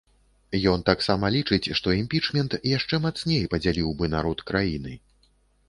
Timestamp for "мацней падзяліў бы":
3.05-4.13